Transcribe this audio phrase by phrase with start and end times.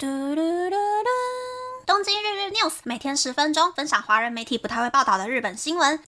[0.00, 1.08] 嘟嘟嘟嘟！
[1.84, 6.00] 东京日日 news 每天十分钟，分享华人媒体不太会报道的日本新闻。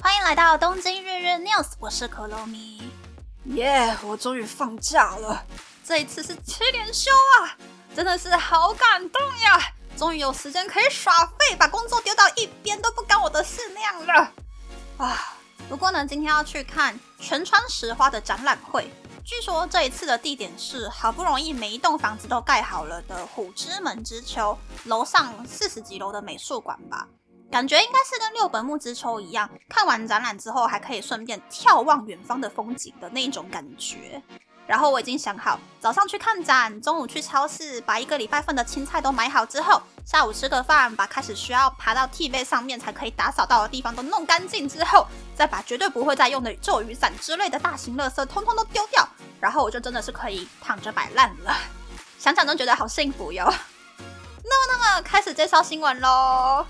[0.00, 2.90] 欢迎来到东京日日 news，我是可乐米。
[3.44, 5.44] 耶，我终于放假了，
[5.84, 7.10] 这一次是七连休
[7.42, 7.58] 啊，
[7.94, 9.60] 真的是好感动呀！
[9.98, 14.32] 终于有时间可以耍废，把工作丢到一边都不干我的事那样了
[14.96, 15.36] 啊！
[15.68, 18.90] 不过呢，今天要去看全川石花的展览会。
[19.26, 27.08] 据说这一次的地点是好不容易每一栋房子都盖好了的虎之门之丘楼上四十几楼的美术馆吧，
[27.50, 34.22] 感觉应该是跟六本木之丘一样，看完展览之后还可以顺便眺望远方的风景的那一种感觉。
[34.66, 49.08] 然后我已经想好，早上去看展，中午去超市把一个礼拜份的青菜都买好之后，下午吃个饭，把开始需要爬到 T 位上面才可以打扫到的地方都弄干净之后，再把绝对不会再用的咒雨伞之类的大型垃圾通通都丢掉，
[49.40, 51.56] 然后我就真的是可以躺着摆烂了。
[52.18, 53.44] 想想都觉得好幸福哟。
[54.42, 56.66] 那么，那么开始介绍新闻喽。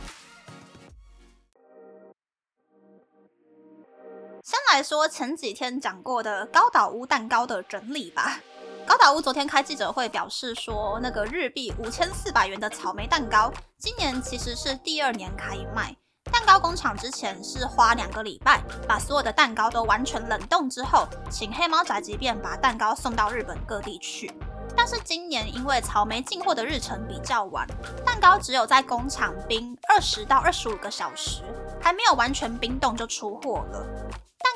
[4.47, 8.39] 先来说前几天讲过的高岛屋蛋糕的整理吧。
[8.87, 15.97] 高岛屋昨天开记者会表示说，那个日币五千四百元的草莓蛋糕，今年其实是第二年开卖。
[16.31, 24.33] 蛋糕工厂之前是花两个礼拜把所有的蛋糕都完全冷冻之后，请黑猫宅急便把蛋糕送到日本各地去。
[24.77, 27.67] 但是今年因为草莓进货的日程比较晚，
[28.05, 31.43] 蛋糕只有在工厂冰二十到二十五个小时，
[31.81, 33.85] 还没有完全冰冻就出货了。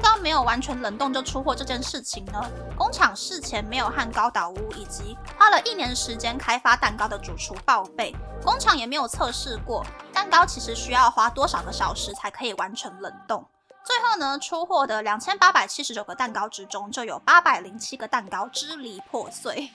[0.00, 2.40] 蛋糕没有完全冷冻就出货这件事情呢，
[2.74, 13.44] 工厂事前没有和高岛屋以及花了一年时间开发蛋糕的主厨报备，工厂也没有测试过蛋糕其实需要花多少个小时才可以完成冷冻。
[13.84, 19.70] 最后呢，出货的两千八百七十九个蛋糕之中，就有八百零七个蛋糕支离破碎。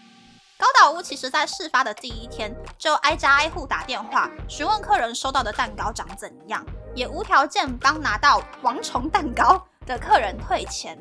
[0.58, 9.64] 高岛屋其实在事发的第一天就挨家挨户打电话询问客人收到的蛋糕长怎样，也无条件帮拿到王虫蛋糕。
[9.86, 10.98] 的客人退钱，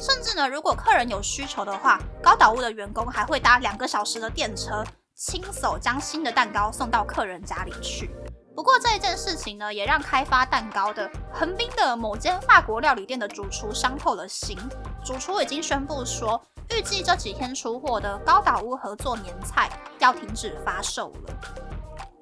[0.00, 4.82] 甚至呢，如果客人有需求的话，高岛屋的员工还会搭两个小时的电车，
[5.14, 8.10] 亲手将新的蛋糕送到客人家里去。
[8.56, 14.58] 不过这一件事情呢，也让开发蛋糕的横滨的某间法国料理店的主厨伤透了心。
[15.04, 21.34] 主厨已经宣布说，预计这几天出货的高岛屋合作年菜要停止发售了。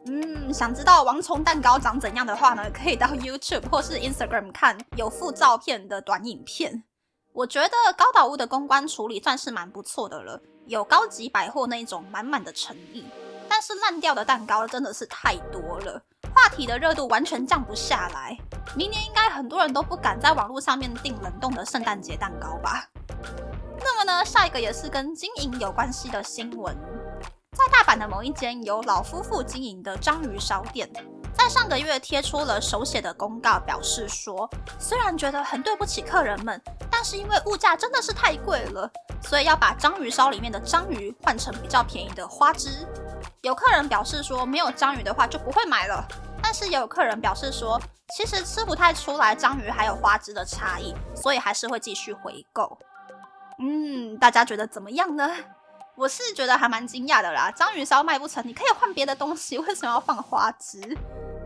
[0.07, 2.71] 嗯，想知道王虫蛋糕长怎样的话呢？
[2.71, 6.83] 可以到 YouTube 或是 Instagram 看有附照片的短影片。
[7.33, 13.05] 我觉得高岛屋的公关处理算是蛮不错的了，有高级百货那一种满满的诚意。
[13.49, 16.03] 但是烂掉的蛋糕真的是太多了，
[16.35, 18.37] 话题的热度完全降不下来。
[18.75, 22.89] 明年应该很多人都不敢在网络上面订冷冻的圣诞节蛋糕吧？
[23.81, 26.77] 那么呢，下一个也是跟经营有关系的新闻。
[27.53, 30.89] 在大阪的某一间由老夫妇经营的章鱼烧店，
[31.33, 34.49] 在上个月贴出了手写的公告，表示说，
[34.79, 36.61] 虽然觉得很对不起客人们，
[36.91, 38.91] 但是因为物价真的是太贵了，
[39.23, 42.87] 所以要把章鱼烧里面的章鱼换成比较便宜的花枝。
[43.43, 46.07] 有客人表示说，没有章鱼的话就不会买了，
[46.43, 47.81] 但是也有客人表示说，
[48.17, 52.79] 其实吃不太出来章鱼还有花枝的差异，所以还是会继续回购。
[53.61, 55.31] 嗯，大家觉得怎么样呢？
[55.97, 60.97] 我是觉得还蛮惊讶的啦，章鱼烧卖不成，你可以换别的东西，为什么要放花枝？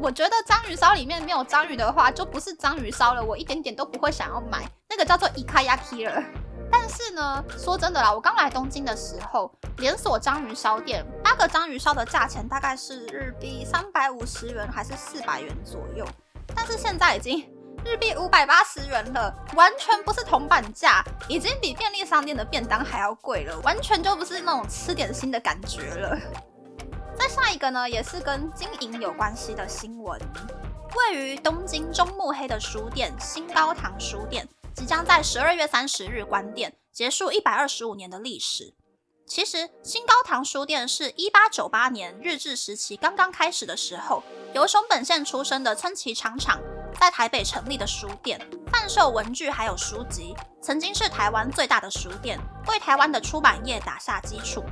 [0.00, 6.22] 我觉得章鱼烧里面没有章鱼的话，就不是章鱼烧了，我一点点都不会想要买，那个叫做伊卡亚 k 了。
[6.70, 16.06] 但是呢，说真的啦，我刚来东京的时候，连锁章鱼烧店八个章鱼烧的价钱大概是日币三百五十元还是四百元左右，
[16.54, 17.53] 但是现在已经。
[17.84, 26.18] 日币五百八十元了，完全不是铜板价，已经比便利商店的便当还要贵了，完全就不是那种吃点心的感觉了。
[27.14, 30.18] 再下一个呢，也是跟经营有关系的新闻，
[30.96, 38.72] 位于东京中目黑的书店新高堂书店，即将在十二月三十日关店，结束一百二十五年的历史。
[39.26, 44.22] 其实新高堂书店是一八九八年日治时期刚刚开始的时候，
[44.54, 46.58] 由熊本县出身的村崎长厂。
[47.00, 48.40] 在台北成立的书店，
[48.72, 52.38] 贩售文具还有书籍，曾经是台湾最大的书店，
[52.68, 54.64] 为台湾的出版业打下基础。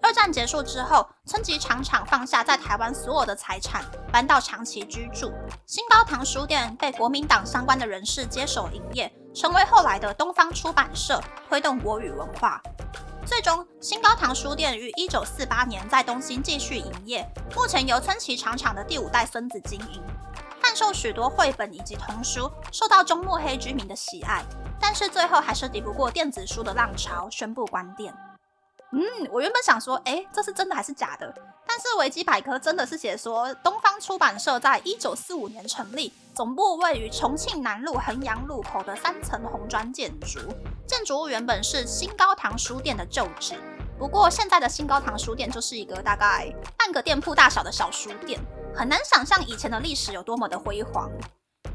[0.00, 5.32] 二战结束之后，村崎长厂放下在台湾所有的财产，搬到长崎居住。
[5.66, 12.62] 新高堂书店被国民党相关的人士接手营业，成为后来的东方出版社，推动国语文化。
[13.26, 20.02] 最终，新高堂书店于一九四八年在东京继续营业，目前由村崎长厂的第五代孙子经营。
[20.78, 24.44] 受许多绘本以及童书，受到中目黑居民的喜爱，
[24.80, 28.14] 但是最后还是抵不过电子书的浪潮，宣布关店。
[28.92, 29.02] 嗯，
[29.32, 31.34] 我原本想说，哎，这是真的还是假的？
[31.66, 40.38] 但是维基百科真的是写说，东方出版社在一九四五年成立，总部位于重庆南路衡阳路口的三层红砖建筑。
[40.86, 43.56] 建筑物原本是新高堂书店的旧址，
[43.98, 48.40] 不过现在的新高堂书店就是一个大概半个店铺大小的小书店，
[48.78, 51.10] 很难想象以前的历史有多么的辉煌。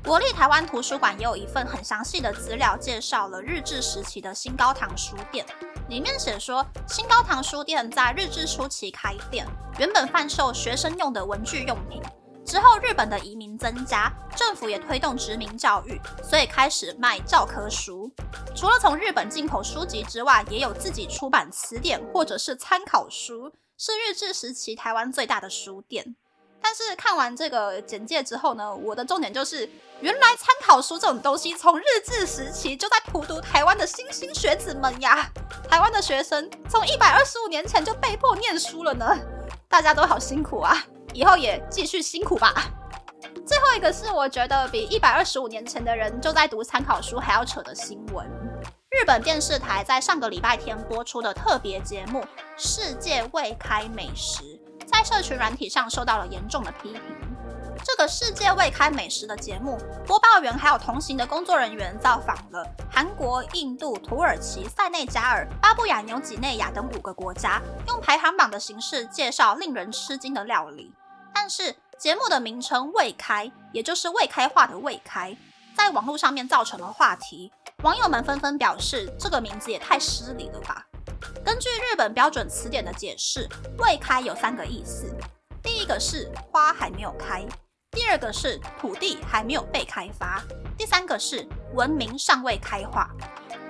[0.06, 5.46] 国立台湾图书馆也有一份很详细的资料，介绍了日治时期的新高堂书店。
[5.90, 9.46] 里面写说，新高堂书店在日治初期开店，
[9.78, 12.02] 原本贩售学生用的文具用品。
[12.46, 18.10] 之后日本的移民增加，政府也推动殖民教育，所以开始卖教科书。
[18.56, 26.16] 除了从日本进口书籍之外，也有自己出版词典或者是参考书，是日治时期台湾最大的书店。
[26.64, 29.70] 但是看完这个简介之后呢，我的重点就是，
[30.00, 35.30] 原来参考书这种东西，从日治时期就在荼毒台湾的新兴学子们呀！
[35.70, 39.06] 台湾的学生从一百二十五年前就被迫念书了呢，
[39.68, 40.84] 大家都好辛苦啊，
[41.14, 42.54] 以后也继续辛苦吧。
[43.46, 48.26] 最后一个是我觉得比一百二十五年前的人就在读参考书还要扯的新闻，
[48.90, 52.22] 日本电视台在上个礼拜天播出的特别节目
[52.58, 54.44] 《世界未开美食》。
[55.04, 57.02] 社群软体上受到了严重的批评。
[57.86, 59.78] 这个世界未开美食的节目，
[60.08, 70.94] 播报员还有同行的工作人员造访了韩国、印度、土耳其、塞内加尔、巴布亚纽几内亚等五个国家，用排行榜的形式介绍令人吃惊的料理。
[71.34, 75.36] 但是节目的名称“未开”，也就是未开化的“未开”，
[75.76, 77.52] 在网络上面造成了话题，
[77.84, 80.86] 网友们纷纷表示，这个名字也太失礼了吧。
[81.44, 83.48] 根据日本标准词典的解释，
[83.78, 85.14] 未开有三个意思。
[85.62, 87.46] 第一个是花还没有开，
[87.92, 90.42] 第二个是土地还没有被开发，
[90.78, 93.10] 第三个是文明尚未开化。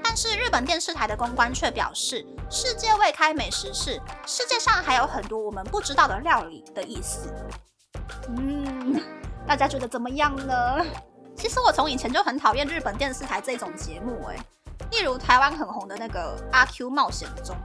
[0.04, 7.34] 但是日本电视台的公关却表示，世界未开美食是世界上还有很多我们不知道的料理的意思。
[8.30, 9.02] 嗯，
[9.48, 10.86] 大家觉得怎么样呢？
[11.36, 14.40] 其实我从以前就很讨厌日本电视台这种节目，诶。
[14.92, 17.56] 例如台湾很红的那个《阿 Q 冒险中》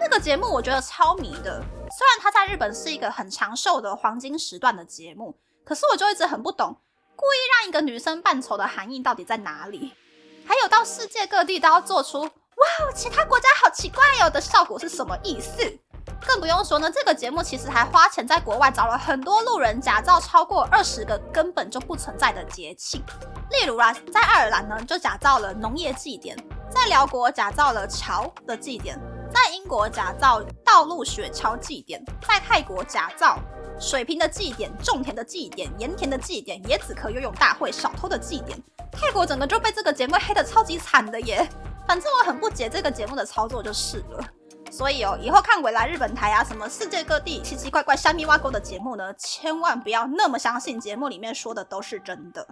[0.00, 1.62] 那个节目，我觉得超迷的。
[1.96, 6.76] 虽然它在日本是一个很长寿的黄金时段的节目，可是我就一直很不懂，
[7.14, 9.94] 故意让一个女生扮丑的含义到底在哪里？
[10.46, 15.78] 还有到世界各地都要做出“哇，其他国家好奇怪哟”的效果是什么意思？
[16.26, 23.02] 更不用说呢，这个节目其实还花钱在国外找了很多路人，假造超过二十个根本就不存在的节庆。
[23.60, 26.36] 例如啊，在爱尔兰呢，就假造了农业祭典。
[26.70, 28.98] 在辽国假造了桥的祭典，
[29.32, 33.38] 在英国假造道路雪橇祭典，在泰国假造
[33.78, 38.60] 水平的祭典、种田的祭典、盐田的祭典、椰子壳游泳大会、小偷的祭典。
[38.90, 41.48] 泰国整个就被这个节目黑的超级惨的耶！
[41.86, 44.24] 反正我很不解这个节目的操作就是了。
[44.70, 52.44] 所以哦，以后看未来日本台啊，什么世界各地奇奇怪怪虾米挖沟的节目呢，千万不要那么相信节目里面说的都是真的。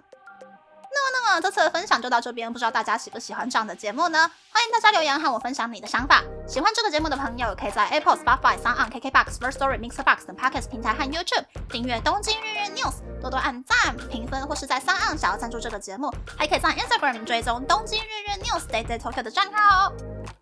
[1.13, 4.31] 那么这次的分享就到这边，不知道大家喜不喜欢这样的节目呢？
[4.51, 6.23] 欢迎大家留言和我分享你的想法。
[6.47, 16.71] 喜欢这个节目的朋友，可以在 Apple、Spotify、s o n KKBox、First Story、Mixbox 等 Podcast 平台和 YouTube 订阅《东京日日 News》，多多按赞、评分，或是在 s o n 想要赞助这个节目，还可以在
[16.71, 19.93] Instagram 追踪《东京日日 News》Day Day Tokyo 的账号哦。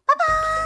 [0.06, 0.59] 拜拜